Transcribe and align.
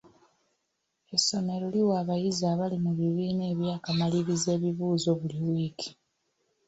Essomero 1.15 1.65
liwa 1.73 1.95
abayizi 2.01 2.43
abali 2.53 2.77
mu 2.85 2.91
bibiina 2.99 3.43
eby'akamalirizo 3.53 4.47
ebibuuzo 4.57 5.09
buli 5.19 5.39
wiiki. 5.47 5.89